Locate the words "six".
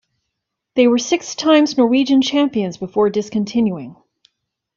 0.97-1.35